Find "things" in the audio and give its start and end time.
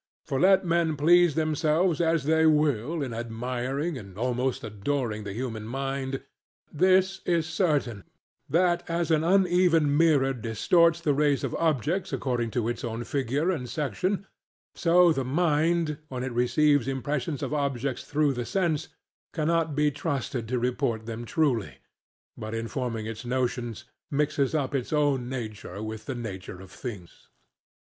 26.71-27.27